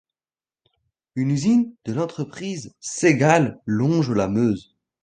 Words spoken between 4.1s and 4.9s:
la Meuse.